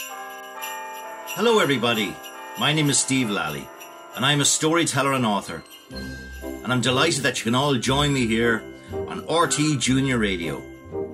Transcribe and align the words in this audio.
Hello, 0.00 1.58
everybody. 1.58 2.14
My 2.58 2.72
name 2.72 2.88
is 2.88 2.98
Steve 2.98 3.30
Lally, 3.30 3.66
and 4.14 4.24
I'm 4.24 4.40
a 4.40 4.44
storyteller 4.44 5.12
and 5.12 5.26
author. 5.26 5.64
And 6.42 6.72
I'm 6.72 6.80
delighted 6.80 7.24
that 7.24 7.38
you 7.38 7.44
can 7.44 7.56
all 7.56 7.74
join 7.74 8.12
me 8.12 8.26
here 8.26 8.62
on 8.92 9.22
RTÉ 9.22 9.80
Junior 9.80 10.18
Radio 10.18 10.62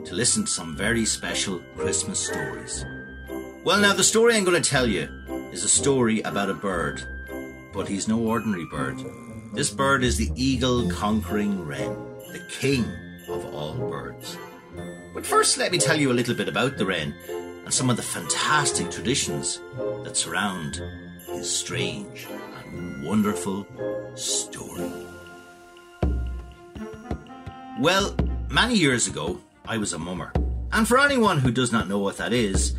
to 0.04 0.14
listen 0.14 0.44
to 0.44 0.50
some 0.50 0.76
very 0.76 1.06
special 1.06 1.60
Christmas 1.76 2.18
stories. 2.18 2.84
Well, 3.64 3.80
now, 3.80 3.94
the 3.94 4.04
story 4.04 4.36
I'm 4.36 4.44
going 4.44 4.60
to 4.62 4.70
tell 4.70 4.86
you 4.86 5.08
is 5.50 5.64
a 5.64 5.68
story 5.68 6.20
about 6.20 6.50
a 6.50 6.54
bird, 6.54 7.02
but 7.72 7.88
he's 7.88 8.06
no 8.06 8.18
ordinary 8.18 8.66
bird. 8.66 8.98
This 9.54 9.70
bird 9.70 10.04
is 10.04 10.18
the 10.18 10.30
eagle 10.34 10.90
conquering 10.90 11.64
wren, 11.64 11.94
the 12.32 12.46
king 12.50 12.84
of 13.28 13.46
all 13.54 13.74
birds. 13.74 14.36
But 15.14 15.24
first, 15.24 15.56
let 15.56 15.72
me 15.72 15.78
tell 15.78 15.98
you 15.98 16.12
a 16.12 16.12
little 16.12 16.34
bit 16.34 16.48
about 16.48 16.76
the 16.76 16.84
wren 16.84 17.14
and 17.64 17.72
some 17.72 17.90
of 17.90 17.96
the 17.96 18.02
fantastic 18.02 18.90
traditions 18.90 19.60
that 20.04 20.16
surround 20.16 20.82
his 21.26 21.50
strange 21.50 22.26
and 22.66 23.04
wonderful 23.04 23.66
story. 24.14 24.92
Well, 27.80 28.14
many 28.50 28.76
years 28.76 29.08
ago, 29.08 29.40
I 29.66 29.78
was 29.78 29.92
a 29.92 29.98
mummer. 29.98 30.32
And 30.72 30.86
for 30.86 30.98
anyone 30.98 31.38
who 31.38 31.50
does 31.50 31.72
not 31.72 31.88
know 31.88 31.98
what 31.98 32.18
that 32.18 32.32
is, 32.32 32.74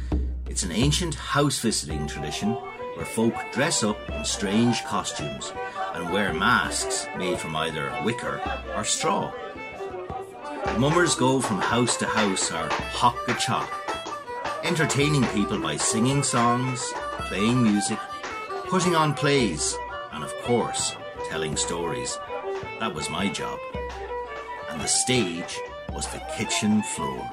it's 0.47 0.63
an 0.63 0.71
ancient 0.71 1.15
house 1.15 1.59
visiting 1.59 2.07
tradition 2.07 2.51
where 2.95 3.05
folk 3.05 3.33
dress 3.51 3.83
up 3.83 3.97
in 4.09 4.23
strange 4.23 4.83
costumes 4.83 5.51
and 5.93 6.11
wear 6.13 6.33
masks 6.33 7.07
made 7.17 7.39
from 7.39 7.55
either 7.55 7.91
wicker 8.03 8.41
or 8.75 8.83
straw. 8.83 9.33
Mummers 10.77 11.15
go 11.15 11.39
from 11.39 11.59
house 11.59 11.97
to 11.97 12.05
house 12.05 12.51
or 12.51 12.67
hock 12.69 13.17
a 13.27 13.33
chop, 13.33 13.69
entertaining 14.65 15.23
people 15.25 15.59
by 15.59 15.77
singing 15.77 16.23
songs, 16.23 16.91
playing 17.19 17.61
music, 17.61 17.99
putting 18.67 18.95
on 18.95 19.13
plays, 19.13 19.77
and 20.11 20.23
of 20.23 20.33
course, 20.41 20.95
telling 21.29 21.55
stories. 21.55 22.17
That 22.79 22.95
was 22.95 23.07
my 23.07 23.29
job. 23.29 23.59
And 24.71 24.81
the 24.81 24.87
stage 24.87 25.59
was 25.93 26.07
the 26.07 26.23
kitchen 26.35 26.81
floor. 26.81 27.29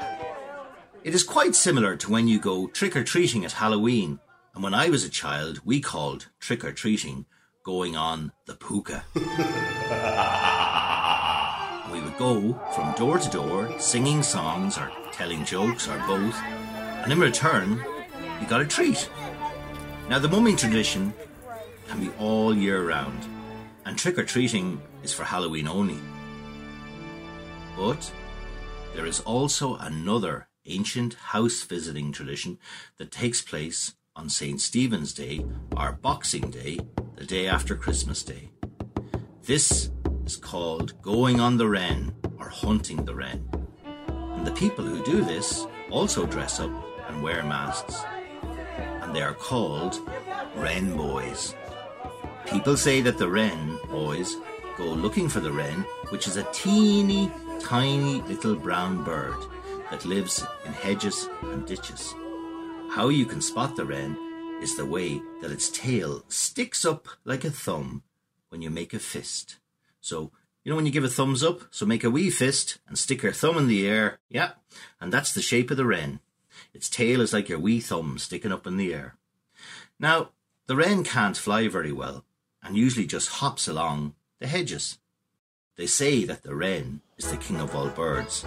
It 1.04 1.14
is 1.14 1.24
quite 1.24 1.54
similar 1.54 1.96
to 1.96 2.10
when 2.10 2.28
you 2.28 2.38
go 2.38 2.66
trick 2.66 2.94
or 2.94 3.02
treating 3.02 3.46
at 3.46 3.52
Halloween, 3.52 4.20
and 4.54 4.62
when 4.62 4.74
I 4.74 4.90
was 4.90 5.02
a 5.02 5.08
child, 5.08 5.60
we 5.64 5.80
called 5.80 6.28
trick 6.38 6.62
or 6.62 6.72
treating 6.72 7.24
going 7.64 7.96
on 7.96 8.32
the 8.44 8.56
puka. 8.56 9.04
we 11.90 12.00
would 12.00 12.18
go 12.18 12.60
from 12.74 12.92
door 12.92 13.18
to 13.18 13.30
door 13.30 13.74
singing 13.78 14.22
songs 14.22 14.76
or 14.76 14.92
telling 15.12 15.46
jokes 15.46 15.88
or 15.88 15.96
both, 16.06 16.38
and 17.02 17.12
in 17.12 17.18
return, 17.18 17.84
you 18.40 18.46
got 18.46 18.60
a 18.60 18.66
treat. 18.66 19.08
Now, 20.08 20.18
the 20.18 20.28
mumming 20.28 20.56
tradition 20.56 21.12
can 21.88 22.00
be 22.00 22.10
all 22.18 22.56
year 22.56 22.88
round, 22.88 23.26
and 23.84 23.98
trick 23.98 24.18
or 24.18 24.24
treating 24.24 24.80
is 25.02 25.12
for 25.12 25.24
Halloween 25.24 25.66
only. 25.66 25.98
But 27.76 28.12
there 28.94 29.06
is 29.06 29.20
also 29.20 29.76
another 29.76 30.48
ancient 30.66 31.14
house 31.14 31.62
visiting 31.62 32.12
tradition 32.12 32.58
that 32.98 33.10
takes 33.10 33.40
place 33.42 33.94
on 34.14 34.28
St. 34.28 34.60
Stephen's 34.60 35.12
Day 35.12 35.44
or 35.76 35.92
Boxing 35.92 36.50
Day, 36.50 36.78
the 37.16 37.24
day 37.24 37.48
after 37.48 37.74
Christmas 37.74 38.22
Day. 38.22 38.50
This 39.42 39.90
is 40.24 40.36
called 40.36 41.00
going 41.02 41.40
on 41.40 41.56
the 41.56 41.66
wren 41.66 42.14
or 42.38 42.48
hunting 42.48 43.04
the 43.04 43.14
wren. 43.14 43.48
And 44.06 44.46
the 44.46 44.52
people 44.52 44.84
who 44.84 45.02
do 45.02 45.24
this 45.24 45.66
also 45.90 46.26
dress 46.26 46.60
up 46.60 46.70
and 47.12 47.22
wear 47.22 47.42
masks. 47.42 48.02
And 49.02 49.14
they 49.14 49.22
are 49.22 49.34
called 49.34 50.00
wren 50.56 50.96
boys. 50.96 51.54
People 52.46 52.76
say 52.76 53.00
that 53.02 53.18
the 53.18 53.28
wren 53.28 53.78
boys 53.88 54.36
go 54.78 54.84
looking 54.84 55.28
for 55.28 55.40
the 55.40 55.52
wren, 55.52 55.84
which 56.08 56.26
is 56.26 56.36
a 56.36 56.48
teeny 56.52 57.30
tiny 57.60 58.20
little 58.22 58.56
brown 58.56 59.04
bird 59.04 59.36
that 59.90 60.04
lives 60.04 60.44
in 60.64 60.72
hedges 60.72 61.28
and 61.42 61.66
ditches. 61.66 62.14
How 62.90 63.08
you 63.08 63.24
can 63.24 63.40
spot 63.40 63.76
the 63.76 63.84
wren 63.84 64.16
is 64.60 64.76
the 64.76 64.86
way 64.86 65.20
that 65.40 65.52
its 65.52 65.70
tail 65.70 66.24
sticks 66.28 66.84
up 66.84 67.08
like 67.24 67.44
a 67.44 67.50
thumb 67.50 68.02
when 68.48 68.62
you 68.62 68.70
make 68.70 68.92
a 68.92 68.98
fist. 68.98 69.58
So, 70.00 70.32
you 70.64 70.70
know 70.70 70.76
when 70.76 70.86
you 70.86 70.92
give 70.92 71.04
a 71.04 71.08
thumbs 71.08 71.42
up? 71.42 71.60
So 71.70 71.86
make 71.86 72.04
a 72.04 72.10
wee 72.10 72.30
fist 72.30 72.78
and 72.86 72.98
stick 72.98 73.22
your 73.22 73.32
thumb 73.32 73.56
in 73.58 73.68
the 73.68 73.86
air. 73.86 74.18
Yeah, 74.28 74.52
and 75.00 75.12
that's 75.12 75.32
the 75.32 75.42
shape 75.42 75.70
of 75.70 75.76
the 75.76 75.86
wren. 75.86 76.20
Its 76.74 76.88
tail 76.88 77.20
is 77.20 77.32
like 77.32 77.48
your 77.48 77.58
wee 77.58 77.80
thumb 77.80 78.18
sticking 78.18 78.52
up 78.52 78.66
in 78.66 78.76
the 78.76 78.92
air. 78.92 79.16
Now, 79.98 80.30
the 80.66 80.76
wren 80.76 81.04
can't 81.04 81.36
fly 81.36 81.68
very 81.68 81.92
well 81.92 82.24
and 82.62 82.76
usually 82.76 83.06
just 83.06 83.28
hops 83.28 83.68
along 83.68 84.14
the 84.38 84.46
hedges. 84.46 84.98
They 85.76 85.86
say 85.86 86.24
that 86.24 86.42
the 86.42 86.54
wren 86.54 87.00
is 87.16 87.30
the 87.30 87.36
king 87.36 87.60
of 87.60 87.74
all 87.74 87.88
birds. 87.88 88.44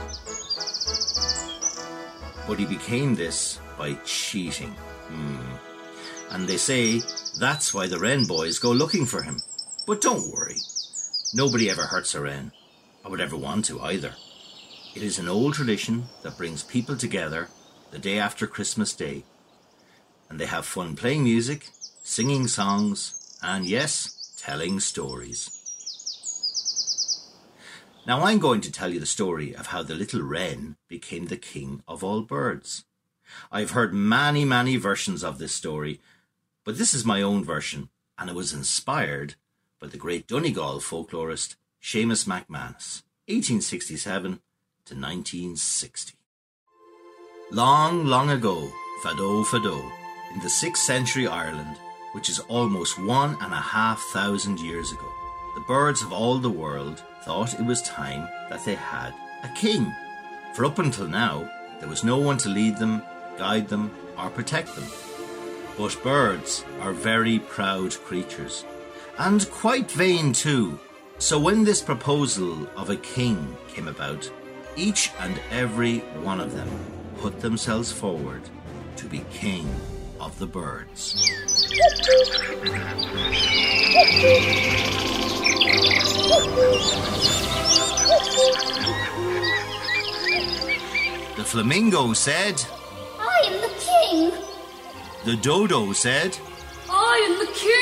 But 2.47 2.59
he 2.59 2.65
became 2.65 3.15
this 3.15 3.59
by 3.77 3.95
cheating. 4.05 4.71
Hmm. 4.71 5.55
And 6.31 6.47
they 6.47 6.57
say 6.57 7.01
that's 7.39 7.73
why 7.73 7.87
the 7.87 7.99
wren 7.99 8.25
boys 8.25 8.59
go 8.59 8.71
looking 8.71 9.05
for 9.05 9.21
him. 9.21 9.41
But 9.87 10.01
don't 10.01 10.31
worry, 10.31 10.57
nobody 11.33 11.69
ever 11.69 11.83
hurts 11.83 12.15
a 12.15 12.21
wren, 12.21 12.51
I 13.03 13.09
would 13.09 13.21
ever 13.21 13.35
want 13.35 13.65
to 13.65 13.81
either. 13.81 14.15
It 14.95 15.03
is 15.03 15.19
an 15.19 15.27
old 15.27 15.53
tradition 15.53 16.05
that 16.23 16.37
brings 16.37 16.63
people 16.63 16.95
together 16.95 17.49
the 17.95 18.01
day 18.01 18.19
after 18.19 18.45
Christmas 18.45 18.93
Day. 18.93 19.23
And 20.29 20.37
they 20.37 20.47
have 20.47 20.65
fun 20.65 20.97
playing 20.97 21.23
music, 21.23 21.69
singing 22.03 22.45
songs, 22.49 23.37
and 23.41 23.65
yes, 23.65 24.35
telling 24.37 24.81
stories. 24.81 25.49
Now 28.05 28.23
I'm 28.23 28.39
going 28.39 28.59
to 28.59 28.71
tell 28.71 28.91
you 28.91 28.99
the 28.99 29.05
story 29.05 29.55
of 29.55 29.67
how 29.67 29.81
the 29.81 29.95
little 29.95 30.21
wren 30.21 30.75
became 30.89 31.27
the 31.27 31.37
king 31.37 31.83
of 31.87 32.03
all 32.03 32.21
birds. 32.21 32.83
I've 33.49 33.71
heard 33.71 33.93
many, 33.93 34.43
many 34.43 34.75
versions 34.75 35.23
of 35.23 35.37
this 35.37 35.53
story, 35.53 36.01
but 36.65 36.77
this 36.77 36.93
is 36.93 37.05
my 37.05 37.21
own 37.21 37.45
version, 37.45 37.87
and 38.17 38.29
it 38.29 38.35
was 38.35 38.51
inspired 38.51 39.35
by 39.79 39.87
the 39.87 39.95
great 39.95 40.27
Donegal 40.27 40.81
folklorist 40.81 41.55
Seamus 41.81 42.25
MacManus, 42.27 43.03
1867 43.29 44.41
to 44.83 44.95
1960. 44.95 46.15
Long, 47.51 48.07
long 48.07 48.31
ago, 48.31 48.71
Fado 49.03 49.45
Fado, 49.45 49.79
in 50.33 50.39
the 50.39 50.47
6th 50.47 50.77
century 50.77 51.27
Ireland, 51.27 51.77
which 52.13 52.27
is 52.27 52.39
almost 52.39 52.97
one 52.97 53.37
and 53.39 53.53
a 53.53 53.61
half 53.61 54.01
thousand 54.11 54.59
years 54.59 54.91
ago, 54.91 55.07
the 55.53 55.61
birds 55.61 56.01
of 56.01 56.11
all 56.11 56.39
the 56.39 56.49
world 56.49 57.03
thought 57.23 57.53
it 57.53 57.63
was 57.63 57.83
time 57.83 58.27
that 58.49 58.65
they 58.65 58.73
had 58.73 59.13
a 59.43 59.49
king. 59.55 59.93
For 60.55 60.65
up 60.65 60.79
until 60.79 61.07
now, 61.07 61.47
there 61.79 61.87
was 61.87 62.03
no 62.03 62.17
one 62.17 62.39
to 62.39 62.49
lead 62.49 62.77
them, 62.77 63.03
guide 63.37 63.69
them, 63.69 63.91
or 64.17 64.31
protect 64.31 64.75
them. 64.75 64.85
But 65.77 66.01
birds 66.01 66.65
are 66.81 66.93
very 66.93 67.37
proud 67.37 67.93
creatures, 68.05 68.65
and 69.19 69.49
quite 69.51 69.91
vain 69.91 70.33
too. 70.33 70.79
So 71.19 71.39
when 71.39 71.63
this 71.63 71.83
proposal 71.83 72.67
of 72.75 72.89
a 72.89 72.97
king 72.97 73.55
came 73.67 73.87
about, 73.87 74.29
each 74.75 75.11
and 75.19 75.39
every 75.51 75.99
one 76.23 76.41
of 76.41 76.55
them 76.55 76.69
put 77.19 77.39
themselves 77.41 77.91
forward 77.91 78.41
to 78.97 79.05
be 79.07 79.19
king 79.31 79.69
of 80.19 80.37
the 80.39 80.47
birds. 80.47 81.13
The 91.35 91.43
flamingo 91.43 92.13
said, 92.13 92.63
I 93.19 93.41
am 93.47 93.61
the 93.61 93.73
king. 93.79 94.31
The 95.25 95.35
dodo 95.41 95.91
said, 95.93 96.37
I 96.89 97.27
am 97.27 97.39
the 97.39 97.51
king. 97.53 97.75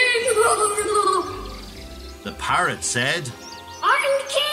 The 2.23 2.31
parrot 2.39 2.83
said, 2.83 3.29
I 3.83 3.95
am 4.07 4.25
the 4.25 4.33
king. 4.33 4.43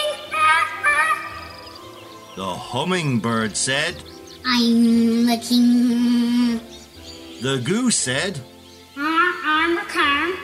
The 2.36 2.54
hummingbird 2.54 3.56
said, 3.56 3.96
I'm 4.46 5.26
the 5.26 5.36
king. 5.36 6.60
The 7.42 7.58
goose 7.64 7.96
said, 7.96 8.38
uh, 8.96 9.00
I'm 9.00 9.74
the 9.76 9.86
king. 9.92 10.36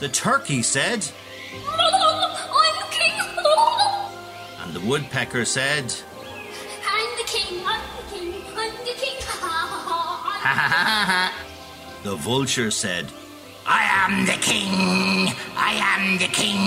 The 0.00 0.08
turkey 0.08 0.62
said, 0.62 1.06
I'm 1.68 2.74
the 2.80 2.86
king. 2.90 3.20
and 4.62 4.74
the 4.74 4.80
woodpecker 4.80 5.44
said, 5.44 5.94
I'm 6.86 7.18
the 7.18 7.24
king. 7.24 7.62
I'm 7.64 7.80
the 7.96 8.14
king. 8.14 8.34
I'm 8.56 8.72
the 8.84 8.94
king. 8.96 9.16
Ha 9.20 10.48
ha 10.48 10.68
ha 10.68 11.04
ha. 11.06 11.44
The 12.02 12.16
vulture 12.16 12.70
said, 12.70 13.10
I 13.66 13.82
am 14.04 14.26
the 14.26 14.36
king! 14.42 15.32
I 15.56 15.72
am 15.80 16.18
the 16.18 16.28
king! 16.28 16.60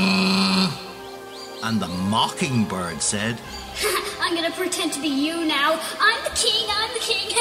And 1.63 1.79
the 1.79 1.87
mockingbird 1.87 3.03
said, 3.03 3.39
I'm 4.27 4.35
gonna 4.35 4.51
pretend 4.51 4.91
to 4.91 5.01
be 5.01 5.07
you 5.07 5.45
now. 5.45 5.79
I'm 6.01 6.23
the 6.25 6.35
king. 6.35 6.67
I'm 6.69 6.93
the 6.93 6.99
king. 6.99 7.31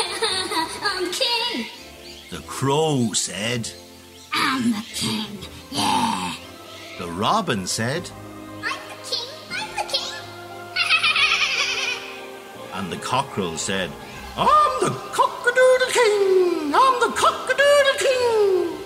I'm 0.84 1.04
the 1.04 1.10
king. 1.10 1.66
The 2.30 2.38
crow 2.46 3.12
said, 3.12 3.68
I'm 4.32 4.70
the 4.70 4.84
king. 4.94 5.38
Yeah. 5.72 6.32
The 7.00 7.10
robin 7.10 7.66
said, 7.66 8.08
I'm 8.58 8.62
the 8.62 9.02
king. 9.02 9.28
I'm 9.50 9.68
the 9.76 9.92
king. 9.92 10.12
and 12.74 12.92
the 12.92 12.98
cockerel 12.98 13.58
said, 13.58 13.90
I'm 14.36 14.80
the 14.80 14.90
cockadoodle 14.90 15.92
king. 15.92 16.72
I'm 16.72 17.00
the 17.00 17.16
cockadoodle 17.16 17.98
king. 17.98 18.78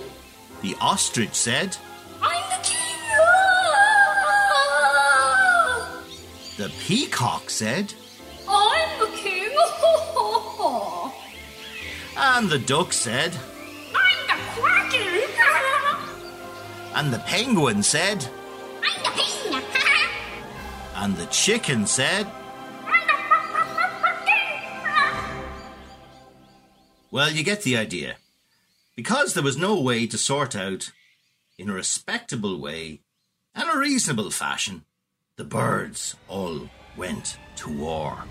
The 0.63 0.75
ostrich 0.81 1.35
said, 1.35 1.77
the 6.61 6.69
peacock 6.81 7.49
said, 7.49 7.95
I'm 8.47 9.01
the 9.01 9.07
king. 9.17 9.49
and 12.19 12.51
the 12.51 12.59
duck 12.59 12.93
said, 12.93 13.35
I'm 13.95 14.27
the 14.27 14.35
quacky. 14.61 15.25
and 16.95 17.15
the 17.15 17.19
penguin 17.21 17.83
said, 17.83 18.29
I'm 18.85 19.03
the 19.03 19.11
king. 19.23 19.63
and 20.97 21.17
the 21.17 21.25
chicken 21.27 21.87
said, 21.87 22.27
I'm 22.85 23.09
a 23.09 23.21
Well, 27.11 27.31
you 27.31 27.43
get 27.43 27.63
the 27.63 27.79
idea. 27.79 28.17
Because 28.97 29.33
there 29.33 29.43
was 29.43 29.57
no 29.57 29.81
way 29.81 30.07
to 30.07 30.19
sort 30.19 30.55
out, 30.55 30.93
in 31.57 31.71
a 31.71 31.73
respectable 31.73 32.61
way 32.61 33.01
and 33.55 33.71
a 33.71 33.79
reasonable 33.79 34.31
fashion, 34.31 34.85
the 35.41 35.45
birds 35.47 36.17
all 36.29 36.69
went 36.99 37.39
to 37.57 37.71
war. 37.71 38.25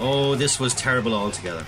Oh, 0.00 0.34
this 0.34 0.58
was 0.58 0.74
terrible 0.74 1.14
altogether. 1.14 1.64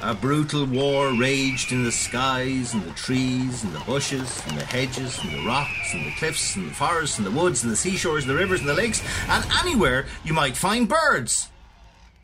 A 0.00 0.14
brutal 0.14 0.64
war 0.64 1.12
raged 1.12 1.72
in 1.72 1.82
the 1.82 1.90
skies, 1.90 2.72
and 2.72 2.84
the 2.84 2.92
trees, 2.92 3.64
and 3.64 3.74
the 3.74 3.80
bushes, 3.80 4.40
and 4.46 4.56
the 4.56 4.64
hedges, 4.64 5.18
and 5.24 5.32
the 5.32 5.44
rocks, 5.44 5.92
and 5.92 6.06
the 6.06 6.12
cliffs, 6.12 6.54
and 6.54 6.70
the 6.70 6.74
forests, 6.74 7.18
and 7.18 7.26
the 7.26 7.32
woods, 7.32 7.64
and 7.64 7.72
the 7.72 7.76
seashores, 7.76 8.22
and 8.22 8.30
the 8.30 8.36
rivers, 8.36 8.60
and 8.60 8.68
the 8.68 8.74
lakes, 8.74 9.02
and 9.28 9.44
anywhere 9.60 10.06
you 10.22 10.32
might 10.32 10.56
find 10.56 10.88
birds. 10.88 11.48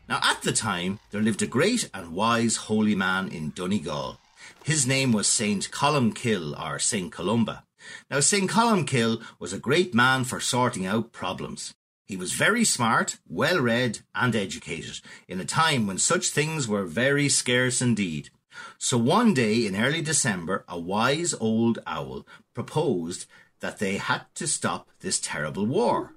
Now, 0.09 0.19
at 0.21 0.41
the 0.41 0.51
time, 0.51 0.99
there 1.11 1.21
lived 1.21 1.41
a 1.41 1.47
great 1.47 1.89
and 1.93 2.13
wise 2.13 2.57
holy 2.67 2.95
man 2.95 3.29
in 3.29 3.51
Donegal. 3.51 4.19
His 4.63 4.85
name 4.85 5.13
was 5.13 5.27
Saint 5.27 5.71
Columkill, 5.71 6.59
or 6.59 6.77
Saint 6.77 7.11
Columba. 7.11 7.63
Now, 8.09 8.19
Saint 8.19 8.49
Columkill 8.49 9.23
was 9.39 9.53
a 9.53 9.59
great 9.59 9.93
man 9.93 10.25
for 10.25 10.39
sorting 10.39 10.85
out 10.85 11.13
problems. 11.13 11.73
He 12.05 12.17
was 12.17 12.33
very 12.33 12.65
smart, 12.65 13.17
well 13.29 13.59
read, 13.59 13.99
and 14.13 14.35
educated, 14.35 14.99
in 15.27 15.39
a 15.39 15.45
time 15.45 15.87
when 15.87 15.97
such 15.97 16.29
things 16.29 16.67
were 16.67 16.85
very 16.85 17.29
scarce 17.29 17.81
indeed. 17.81 18.29
So 18.77 18.97
one 18.97 19.33
day 19.33 19.65
in 19.65 19.75
early 19.75 20.01
December, 20.01 20.65
a 20.67 20.77
wise 20.77 21.33
old 21.33 21.79
owl 21.87 22.27
proposed 22.53 23.25
that 23.61 23.79
they 23.79 23.97
had 23.97 24.25
to 24.35 24.47
stop 24.47 24.89
this 24.99 25.19
terrible 25.19 25.65
war 25.65 26.13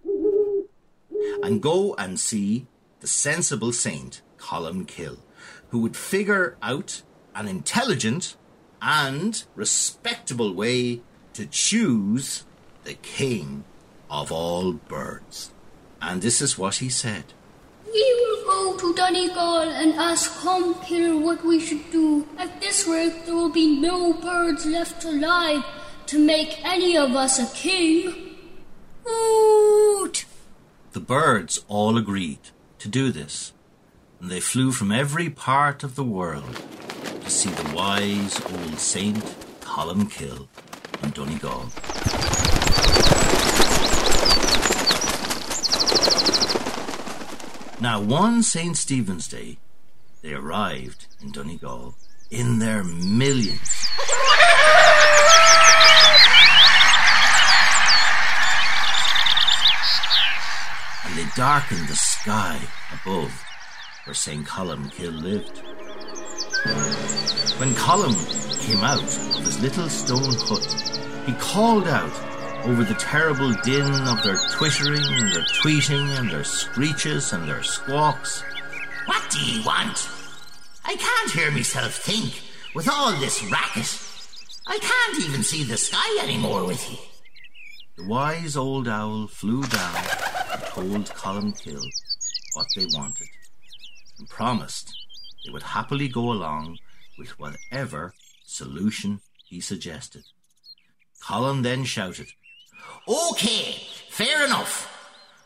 and 1.43 1.63
go 1.63 1.95
and 1.95 2.19
see 2.19 2.67
the 3.01 3.07
sensible 3.07 3.73
saint, 3.73 4.23
Columkill, 4.39 5.19
who 5.71 5.79
would 5.81 5.97
figure 5.97 6.57
out 6.63 7.03
an 7.35 7.49
intelligent 7.49 8.37
and 8.81 9.45
respectable 9.55 10.55
way 10.55 11.01
to 11.35 11.47
choose 11.47 12.45
the 12.85 12.95
king 12.95 13.65
of 14.11 14.31
all 14.33 14.73
birds. 14.73 15.53
And 16.01 16.23
this 16.23 16.41
is 16.41 16.57
what 16.59 16.77
he 16.77 16.89
said. 16.89 17.25
We 17.85 18.15
will 18.19 18.45
go 18.45 18.79
to 18.79 18.95
Donegal 18.95 19.71
and 19.71 19.95
ask 19.95 20.41
Columkill 20.41 21.21
what 21.21 21.45
we 21.45 21.61
should 21.61 21.91
do. 21.91 22.27
At 22.39 22.61
this 22.61 22.87
rate, 22.87 23.27
there 23.27 23.35
will 23.35 23.53
be 23.53 23.81
no 23.81 24.13
birds 24.13 24.67
left 24.67 25.05
alive 25.05 25.65
to 26.07 26.19
make 26.19 26.65
any 26.65 26.97
of 26.97 27.11
us 27.13 27.39
a 27.39 27.55
king. 27.55 28.37
Hoot! 29.05 30.25
The 30.93 31.01
birds 31.01 31.65
all 31.69 31.97
agreed 31.97 32.39
to 32.87 32.93
do 32.93 33.11
this, 33.11 33.53
and 34.21 34.31
they 34.31 34.39
flew 34.39 34.71
from 34.71 34.93
every 34.93 35.29
part 35.29 35.83
of 35.83 35.97
the 35.97 36.05
world 36.05 36.63
to 37.21 37.29
see 37.29 37.51
the 37.51 37.75
wise 37.75 38.41
old 38.43 38.79
saint 38.79 39.25
Columkill 39.61 40.47
in 41.03 41.11
Donegal. 41.11 41.71
Now, 47.81 48.01
one 48.01 48.45
St. 48.45 48.77
Stephen's 48.77 49.27
Day, 49.27 49.59
they 50.23 50.33
arrived 50.33 51.07
in 51.21 51.33
Donegal 51.33 51.97
in 52.31 52.61
their 52.61 52.85
millions. 52.85 53.89
And 61.17 61.25
they 61.25 61.31
darkened 61.35 61.89
the 61.89 61.97
sky 61.97 62.61
above 62.93 63.33
where 64.05 64.13
St. 64.13 64.47
Columkill 64.47 65.23
lived. 65.23 65.63
When 67.59 67.75
Colum 67.75 68.15
came 68.61 68.85
out 68.85 69.03
of 69.03 69.45
his 69.45 69.59
little 69.61 69.89
stone 69.89 70.35
hut, 70.37 71.25
he 71.25 71.33
called 71.35 71.89
out 71.89 72.13
over 72.67 72.85
the 72.85 72.95
terrible 72.95 73.55
din 73.63 73.91
of 74.09 74.23
their 74.25 74.37
twittering 74.53 75.01
and 75.01 75.35
their 75.35 75.45
tweeting 75.63 76.19
and 76.19 76.31
their 76.31 76.45
screeches 76.45 77.33
and 77.33 77.49
their 77.49 77.63
squawks. 77.63 78.43
What 79.07 79.31
do 79.31 79.43
you 79.43 79.65
want? 79.65 80.11
I 80.85 80.97
can't 80.97 81.31
hear 81.31 81.51
myself 81.51 81.95
think 81.95 82.43
with 82.75 82.91
all 82.91 83.13
this 83.13 83.43
racket. 83.45 83.99
I 84.67 84.79
can't 84.79 85.27
even 85.27 85.43
see 85.43 85.65
the 85.65 85.79
sky 85.79 86.23
anymore 86.23 86.67
with 86.67 86.91
you. 86.91 86.99
The 87.97 88.07
wise 88.07 88.55
old 88.55 88.87
owl 88.87 89.29
flew 89.29 89.63
down 89.63 90.36
told 90.77 91.07
Columkill 91.07 91.83
what 92.53 92.67
they 92.77 92.85
wanted 92.93 93.29
and 94.19 94.29
promised 94.29 94.93
they 95.43 95.51
would 95.51 95.63
happily 95.63 96.07
go 96.07 96.31
along 96.31 96.77
with 97.19 97.39
whatever 97.39 98.13
solution 98.45 99.21
he 99.47 99.59
suggested. 99.59 100.23
Colum 101.27 101.63
then 101.63 101.85
shouted, 101.85 102.27
Okay, 103.09 103.77
fair 104.11 104.45
enough. 104.45 104.93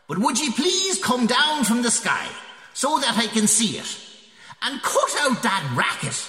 But 0.09 0.17
would 0.17 0.37
you 0.37 0.51
please 0.51 1.01
come 1.01 1.27
down 1.27 1.63
from 1.63 1.81
the 1.81 1.91
sky 1.91 2.27
so 2.73 2.99
that 2.99 3.17
I 3.17 3.27
can 3.27 3.47
see 3.47 3.77
it? 3.77 3.97
And 4.61 4.81
cut 4.81 5.15
out 5.21 5.41
that 5.43 5.63
racket. 5.73 6.27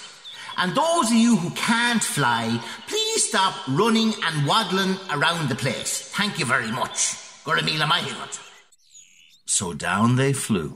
And 0.57 0.73
those 0.73 1.11
of 1.11 1.17
you 1.17 1.35
who 1.35 1.49
can't 1.55 2.01
fly, 2.01 2.57
please 2.87 3.27
stop 3.27 3.53
running 3.67 4.13
and 4.23 4.47
waddling 4.47 4.95
around 5.11 5.49
the 5.49 5.55
place. 5.55 6.09
Thank 6.15 6.39
you 6.39 6.45
very 6.45 6.71
much. 6.71 7.15
Mahigot. 7.45 8.52
So 9.45 9.73
down 9.73 10.15
they 10.15 10.33
flew 10.33 10.75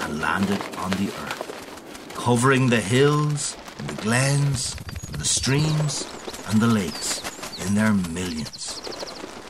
and 0.00 0.20
landed 0.20 0.60
on 0.76 0.90
the 0.92 1.08
earth, 1.08 2.12
covering 2.14 2.68
the 2.68 2.80
hills 2.80 3.56
and 3.78 3.88
the 3.88 4.02
glens 4.02 4.76
and 5.06 5.16
the 5.16 5.24
streams 5.24 6.06
and 6.48 6.60
the 6.60 6.66
lakes 6.66 7.20
in 7.66 7.74
their 7.74 7.92
millions. 7.92 8.80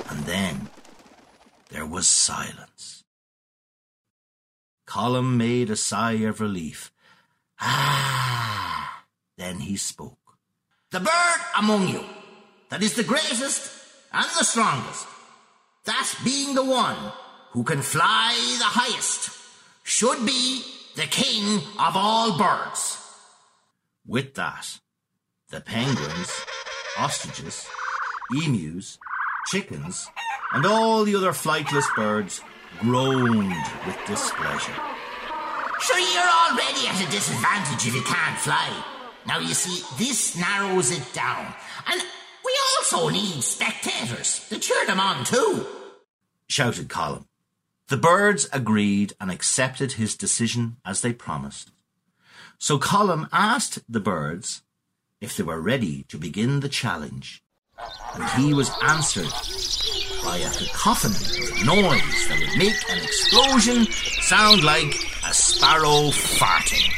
And 0.09 0.21
then 0.25 0.69
there 1.71 1.87
was 1.87 2.09
silence. 2.09 3.05
Colum 4.87 5.37
made 5.37 5.69
a 5.69 5.77
sigh 5.77 6.25
of 6.29 6.41
relief. 6.41 6.91
Ah! 7.61 9.05
Then 9.37 9.61
he 9.61 9.77
spoke. 9.77 10.17
The 10.91 11.01
bird 11.01 11.41
among 11.57 11.89
you 11.89 12.05
that 12.71 12.83
is 12.83 12.95
the 12.95 13.05
greatest 13.05 13.71
and 14.13 14.27
the 14.39 14.45
strongest, 14.45 15.07
that 15.85 16.15
being 16.25 16.55
the 16.55 16.65
one 16.65 16.97
who 17.53 17.65
can 17.65 17.83
fly 17.83 18.35
the 18.59 18.65
highest, 18.65 19.31
should 19.83 20.25
be 20.27 20.63
the 20.97 21.07
king 21.07 21.61
of 21.79 21.97
all 21.97 22.37
birds. 22.37 22.99
With 24.07 24.35
that, 24.35 24.79
the 25.51 25.61
penguins, 25.61 26.33
ostriches, 26.99 27.67
emus, 28.35 28.99
chickens, 29.47 30.09
and 30.53 30.67
all 30.67 31.05
the 31.05 31.15
other 31.15 31.33
flightless 31.33 31.87
birds 31.95 32.41
groaned 32.81 33.55
with 33.87 33.99
displeasure. 34.07 34.75
Sure, 35.81 35.99
you're 35.99 36.23
already 36.23 36.89
at 36.89 37.07
a 37.07 37.11
disadvantage 37.11 37.87
if 37.87 37.95
you 37.95 38.03
can't 38.03 38.39
fly. 38.39 38.85
Now, 39.27 39.39
you 39.39 39.55
see, 39.55 39.85
this 39.97 40.37
narrows 40.39 40.91
it 40.91 41.05
down. 41.13 41.55
And 41.91 42.01
we 42.45 42.53
also 42.79 43.09
need 43.09 43.43
spectators 43.43 44.49
to 44.49 44.59
cheer 44.59 44.87
them 44.87 45.01
on, 45.01 45.25
too. 45.25 45.67
shouted 46.49 46.89
Colum. 46.89 47.27
The 47.89 47.97
birds 47.97 48.47
agreed 48.53 49.15
and 49.19 49.31
accepted 49.31 49.93
his 49.93 50.15
decision 50.15 50.77
as 50.85 51.01
they 51.01 51.15
promised. 51.15 51.71
So 52.59 52.77
Colum 52.77 53.29
asked 53.33 53.79
the 53.89 54.01
birds 54.01 54.63
if 55.23 55.37
they 55.37 55.43
were 55.43 55.61
ready 55.61 56.03
to 56.09 56.19
begin 56.19 56.61
the 56.61 56.69
challenge. 56.69 57.43
and 58.15 58.25
he 58.43 58.53
was 58.53 58.71
answered 58.83 59.33
by 60.23 60.37
a 60.39 60.51
cacophony 60.51 61.49
of 61.49 61.65
noise 61.65 62.29
that 62.29 62.39
would 62.41 62.59
make 62.59 62.77
an 62.91 62.99
explosion 62.99 63.87
sound 64.21 64.65
like 64.65 64.95
a 65.27 65.33
sparrow 65.33 66.11
farting. 66.11 66.93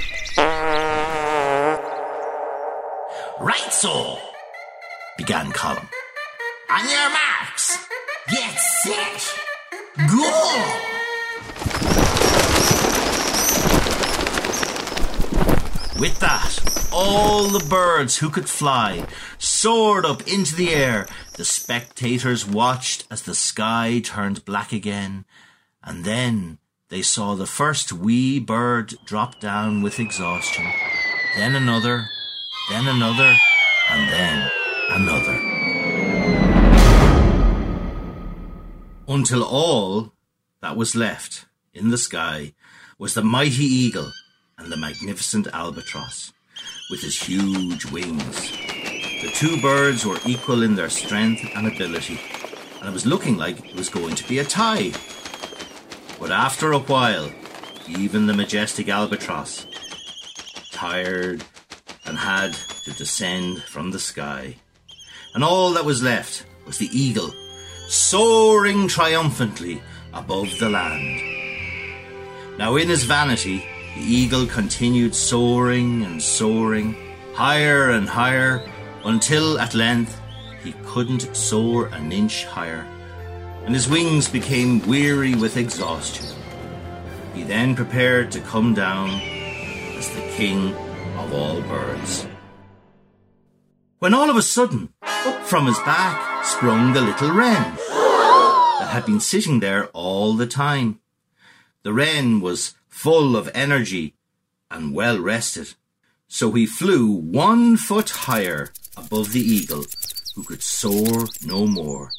Right 3.38 3.72
so, 3.72 4.18
began 5.18 5.52
Colum. 5.52 5.88
On 6.70 6.90
your 6.90 7.10
marks, 7.10 7.78
get 8.30 8.58
set, 8.58 9.49
go! 10.08 10.80
With 16.00 16.18
that, 16.20 16.88
all 16.92 17.48
the 17.48 17.66
birds 17.68 18.18
who 18.18 18.30
could 18.30 18.48
fly 18.48 19.06
soared 19.38 20.06
up 20.06 20.26
into 20.26 20.54
the 20.54 20.70
air. 20.70 21.06
The 21.34 21.44
spectators 21.44 22.46
watched 22.46 23.06
as 23.10 23.22
the 23.22 23.34
sky 23.34 24.00
turned 24.02 24.44
black 24.44 24.72
again, 24.72 25.26
and 25.84 26.04
then 26.04 26.58
they 26.88 27.02
saw 27.02 27.34
the 27.34 27.46
first 27.46 27.92
wee 27.92 28.40
bird 28.40 28.94
drop 29.04 29.40
down 29.40 29.82
with 29.82 30.00
exhaustion, 30.00 30.66
then 31.36 31.54
another, 31.54 32.06
then 32.70 32.88
another, 32.88 33.36
and 33.90 34.10
then 34.10 34.50
another. 34.90 35.49
Until 39.10 39.42
all 39.42 40.12
that 40.60 40.76
was 40.76 40.94
left 40.94 41.46
in 41.74 41.90
the 41.90 41.98
sky 41.98 42.54
was 42.96 43.14
the 43.14 43.24
mighty 43.24 43.64
eagle 43.64 44.12
and 44.56 44.70
the 44.70 44.76
magnificent 44.76 45.48
albatross, 45.52 46.32
with 46.92 47.00
his 47.00 47.20
huge 47.20 47.86
wings. 47.86 48.52
The 48.52 49.32
two 49.34 49.60
birds 49.60 50.06
were 50.06 50.20
equal 50.24 50.62
in 50.62 50.76
their 50.76 50.88
strength 50.88 51.44
and 51.56 51.66
ability, 51.66 52.20
and 52.78 52.88
it 52.88 52.92
was 52.92 53.04
looking 53.04 53.36
like 53.36 53.58
it 53.68 53.74
was 53.74 53.88
going 53.88 54.14
to 54.14 54.28
be 54.28 54.38
a 54.38 54.44
tie. 54.44 54.92
But 56.20 56.30
after 56.30 56.70
a 56.70 56.78
while, 56.78 57.32
even 57.88 58.28
the 58.28 58.32
majestic 58.32 58.88
albatross, 58.88 59.66
tired 60.70 61.42
and 62.06 62.16
had 62.16 62.52
to 62.84 62.92
descend 62.92 63.64
from 63.64 63.90
the 63.90 63.98
sky. 63.98 64.54
And 65.34 65.42
all 65.42 65.72
that 65.72 65.84
was 65.84 66.00
left 66.00 66.46
was 66.64 66.78
the 66.78 66.96
eagle, 66.96 67.32
soaring 67.90 68.86
triumphantly 68.86 69.82
above 70.14 70.56
the 70.60 70.70
land. 70.70 71.20
Now, 72.56 72.76
in 72.76 72.88
his 72.88 73.02
vanity, 73.02 73.66
the 73.96 74.02
eagle 74.02 74.46
continued 74.46 75.12
soaring 75.12 76.04
and 76.04 76.22
soaring, 76.22 76.94
higher 77.34 77.90
and 77.90 78.08
higher, 78.08 78.64
until 79.04 79.58
at 79.58 79.74
length 79.74 80.20
he 80.62 80.72
couldn't 80.84 81.34
soar 81.34 81.86
an 81.86 82.12
inch 82.12 82.44
higher, 82.44 82.86
and 83.64 83.74
his 83.74 83.88
wings 83.88 84.28
became 84.28 84.86
weary 84.86 85.34
with 85.34 85.56
exhaustion. 85.56 86.26
He 87.34 87.42
then 87.42 87.74
prepared 87.74 88.30
to 88.32 88.40
come 88.40 88.72
down 88.72 89.10
as 89.98 90.08
the 90.10 90.30
king 90.36 90.72
of 91.18 91.34
all 91.34 91.60
birds. 91.62 92.24
When 93.98 94.14
all 94.14 94.30
of 94.30 94.36
a 94.36 94.42
sudden, 94.42 94.92
up 95.02 95.42
from 95.44 95.66
his 95.66 95.78
back 95.80 96.29
sprung 96.42 96.92
the 96.92 97.00
little 97.00 97.30
wren 97.32 97.76
that 97.76 98.88
had 98.90 99.06
been 99.06 99.20
sitting 99.20 99.60
there 99.60 99.86
all 99.88 100.34
the 100.34 100.46
time. 100.46 101.00
The 101.82 101.92
wren 101.92 102.40
was 102.40 102.74
full 102.88 103.36
of 103.36 103.50
energy 103.54 104.14
and 104.70 104.94
well 104.94 105.18
rested. 105.18 105.74
So 106.28 106.52
he 106.52 106.66
flew 106.66 107.10
one 107.10 107.76
foot 107.76 108.10
higher 108.10 108.72
above 108.96 109.32
the 109.32 109.40
eagle, 109.40 109.84
who 110.34 110.44
could 110.44 110.62
soar 110.62 111.26
no 111.44 111.66
more. 111.66 112.10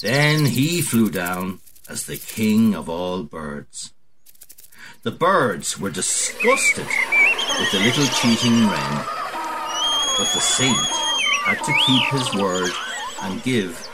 Then 0.00 0.46
he 0.46 0.80
flew 0.80 1.10
down 1.10 1.60
as 1.88 2.06
the 2.06 2.16
king 2.16 2.74
of 2.74 2.88
all 2.88 3.22
birds. 3.24 3.92
The 5.02 5.10
birds 5.10 5.78
were 5.78 5.90
disgusted 5.90 6.86
with 6.86 7.72
the 7.72 7.80
little 7.80 8.06
cheating 8.06 8.68
wren, 8.68 9.04
but 10.16 10.30
the 10.32 10.40
saint 10.40 10.76
had 11.44 11.58
to 11.64 11.72
keep 11.86 12.04
his 12.12 12.34
word 12.34 12.70
and 13.22 13.42
give 13.42 13.88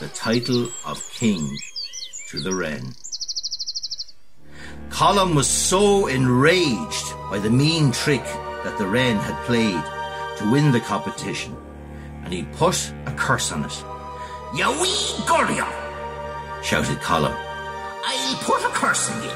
the 0.00 0.08
title 0.08 0.68
of 0.84 1.02
king 1.14 1.56
to 2.28 2.40
the 2.40 2.54
wren. 2.54 2.94
Colum 4.90 5.34
was 5.34 5.48
so 5.48 6.06
enraged 6.06 7.14
by 7.30 7.38
the 7.38 7.50
mean 7.50 7.92
trick 7.92 8.24
that 8.64 8.76
the 8.78 8.86
wren 8.86 9.16
had 9.16 9.36
played 9.44 9.82
to 10.38 10.50
win 10.50 10.72
the 10.72 10.80
competition, 10.80 11.56
and 12.24 12.32
he 12.32 12.42
put 12.56 12.92
a 13.06 13.12
curse 13.12 13.52
on 13.52 13.64
it. 13.64 13.84
You 14.54 14.70
wee 14.80 15.24
gurrier! 15.26 15.66
shouted 16.62 17.00
Colum. 17.00 17.34
I'll 18.04 18.36
put 18.44 18.62
a 18.64 18.68
curse 18.68 19.10
on 19.10 19.22
you, 19.22 19.30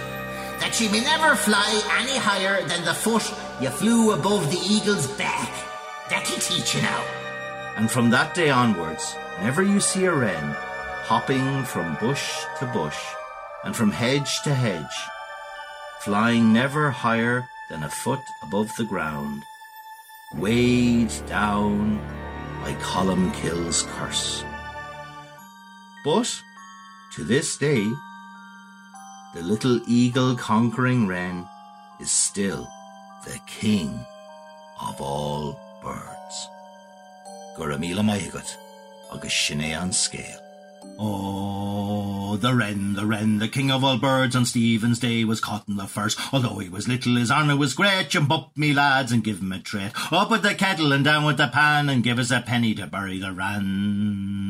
that 0.61 0.79
you 0.81 0.91
may 0.91 1.01
never 1.01 1.35
fly 1.35 1.69
any 2.01 2.19
higher 2.19 2.63
than 2.67 2.85
the 2.85 2.95
foot 2.95 3.25
you 3.61 3.71
flew 3.71 4.13
above 4.13 4.51
the 4.51 4.59
eagle's 4.59 5.07
back. 5.19 5.51
That'll 6.11 6.39
teach 6.39 6.75
you 6.75 6.83
now. 6.83 7.03
And 7.77 7.91
from 7.91 8.11
that 8.11 8.35
day 8.35 8.51
onwards, 8.51 9.17
whenever 9.37 9.63
you 9.63 9.81
see 9.81 10.05
a 10.05 10.15
wren 10.15 10.55
hopping 11.05 11.63
from 11.65 11.97
bush 12.01 12.45
to 12.59 12.67
bush 12.67 12.99
and 13.65 13.77
from 13.77 13.91
hedge 13.91 14.43
to 14.43 14.55
hedge, 14.55 14.97
flying 16.01 16.53
never 16.53 16.91
higher 16.91 17.49
than 17.71 17.83
a 17.83 17.89
foot 17.89 18.21
above 18.43 18.71
the 18.77 18.85
ground, 18.85 19.43
weighed 20.35 21.13
down 21.27 21.99
by 22.63 22.73
Columbkill's 22.75 23.83
curse. 23.83 24.45
But 26.05 26.43
to 27.15 27.25
this 27.25 27.57
day, 27.57 27.85
the 29.35 29.43
little 29.43 29.81
eagle 29.87 30.37
conquering 30.37 31.07
wren 31.07 31.47
is 32.01 32.11
still 32.11 32.67
the 33.25 33.39
king 33.47 34.07
of 34.81 35.01
all 35.01 35.59
birds. 35.83 36.49
Guramila 37.57 38.05
Maigat, 38.05 38.57
agus 39.13 39.33
Shine 39.33 39.75
on 39.75 39.93
scale. 39.93 40.41
Oh, 40.99 42.37
the 42.37 42.55
wren, 42.55 42.95
the 42.95 43.05
wren, 43.05 43.39
the 43.39 43.49
king 43.49 43.71
of 43.71 43.85
all 43.85 43.99
birds 43.99 44.35
on 44.35 44.47
Stephen's 44.47 44.99
Day 44.99 45.25
was 45.25 45.41
caught 45.41 45.69
in 45.69 45.77
the 45.77 45.87
first. 45.87 46.19
Although 46.33 46.59
he 46.59 46.71
was 46.71 46.89
little, 46.89 47.17
his 47.17 47.31
honour 47.31 47.57
was 47.57 47.75
great. 47.75 48.09
Jump 48.09 48.31
up, 48.31 48.57
me 48.57 48.73
lads, 48.73 49.13
and 49.13 49.23
give 49.23 49.41
him 49.41 49.53
a 49.53 49.59
treat. 49.59 49.93
Up 50.11 50.31
with 50.31 50.43
the 50.43 50.55
kettle 50.55 50.93
and 50.93 51.05
down 51.05 51.25
with 51.25 51.37
the 51.37 51.49
pan, 51.49 51.91
and 51.91 52.03
give 52.03 52.19
us 52.19 52.31
a 52.31 52.41
penny 52.41 52.75
to 52.75 52.87
bury 52.87 53.19
the 53.19 53.33
wren. 53.33 54.46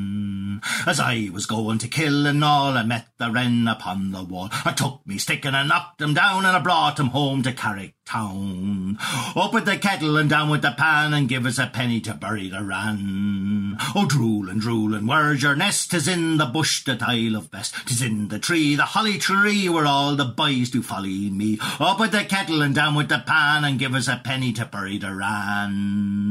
As 0.86 1.00
I 1.00 1.30
was 1.32 1.46
going 1.46 1.78
to 1.78 1.88
Killenaule, 1.88 2.76
I 2.76 2.82
met 2.82 3.08
the 3.18 3.30
wren 3.30 3.68
upon 3.68 4.12
the 4.12 4.22
wall. 4.22 4.48
I 4.64 4.72
took 4.72 5.06
me 5.06 5.18
stick 5.18 5.44
and 5.44 5.56
I 5.56 5.66
knocked 5.66 6.00
him 6.00 6.14
down, 6.14 6.44
and 6.44 6.56
I 6.56 6.60
brought 6.60 6.98
him 6.98 7.08
home 7.08 7.42
to 7.42 7.52
Carrick 7.52 7.94
town. 8.06 8.98
Up 9.34 9.52
with 9.52 9.64
the 9.64 9.76
kettle 9.76 10.16
and 10.16 10.30
down 10.30 10.48
with 10.48 10.62
the 10.62 10.74
pan, 10.76 11.12
and 11.12 11.28
give 11.28 11.44
us 11.44 11.58
a 11.58 11.66
penny 11.66 12.00
to 12.00 12.14
bury 12.14 12.48
the 12.48 12.62
wren. 12.62 13.76
Oh, 13.94 14.06
drool 14.06 14.48
and 14.48 14.60
drool, 14.60 14.94
and 14.94 15.08
where's 15.08 15.42
your 15.42 15.56
nest? 15.56 15.90
Tis 15.90 16.08
in 16.08 16.36
the 16.38 16.46
bush 16.46 16.84
that 16.84 17.02
I 17.02 17.16
love 17.28 17.50
best. 17.50 17.74
Tis 17.86 18.02
in 18.02 18.28
the 18.28 18.38
tree, 18.38 18.76
the 18.76 18.84
holly 18.84 19.18
tree, 19.18 19.68
where 19.68 19.86
all 19.86 20.16
the 20.16 20.24
boys 20.24 20.70
do 20.70 20.82
folly 20.82 21.30
me. 21.30 21.58
Up 21.80 22.00
with 22.00 22.12
the 22.12 22.24
kettle 22.24 22.62
and 22.62 22.74
down 22.74 22.94
with 22.94 23.08
the 23.08 23.22
pan, 23.26 23.64
and 23.64 23.78
give 23.78 23.94
us 23.94 24.08
a 24.08 24.20
penny 24.24 24.52
to 24.52 24.64
bury 24.64 24.98
the 24.98 25.14
wren. 25.14 26.25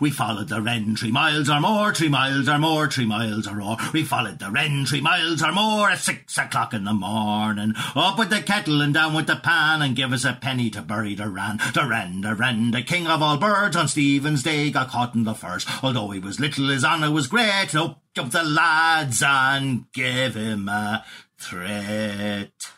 We 0.00 0.10
followed 0.10 0.48
the 0.48 0.60
wren 0.60 0.96
three 0.96 1.12
miles 1.12 1.48
or 1.48 1.60
more, 1.60 1.94
three 1.94 2.08
miles 2.08 2.48
or 2.48 2.58
more, 2.58 2.90
three 2.90 3.06
miles 3.06 3.46
or 3.46 3.56
more. 3.56 3.76
We 3.92 4.04
followed 4.04 4.38
the 4.38 4.50
wren 4.50 4.86
three 4.86 5.00
miles 5.00 5.42
or 5.42 5.52
more 5.52 5.90
at 5.90 5.98
six 5.98 6.36
o'clock 6.38 6.74
in 6.74 6.84
the 6.84 6.92
morning. 6.92 7.74
Up 7.94 8.18
with 8.18 8.30
the 8.30 8.42
kettle 8.42 8.80
and 8.80 8.94
down 8.94 9.14
with 9.14 9.26
the 9.26 9.36
pan, 9.36 9.82
and 9.82 9.96
give 9.96 10.12
us 10.12 10.24
a 10.24 10.32
penny 10.32 10.70
to 10.70 10.82
bury 10.82 11.14
the 11.14 11.28
wren. 11.28 11.60
The 11.72 11.86
wren, 11.86 12.20
the 12.20 12.34
wren, 12.34 12.70
the 12.70 12.82
king 12.82 13.06
of 13.06 13.22
all 13.22 13.36
birds 13.36 13.76
on 13.76 13.88
Stephen's 13.88 14.42
Day 14.42 14.70
got 14.70 14.88
caught 14.88 15.14
in 15.14 15.24
the 15.24 15.34
first. 15.34 15.68
Although 15.82 16.10
he 16.10 16.20
was 16.20 16.40
little, 16.40 16.68
his 16.68 16.84
honour 16.84 17.10
was 17.10 17.26
great. 17.26 17.74
Up 17.74 18.00
jumped 18.14 18.32
the 18.32 18.44
lads 18.44 19.22
and 19.22 19.90
gave 19.92 20.34
him 20.36 20.68
a 20.68 21.04
threat. 21.38 22.73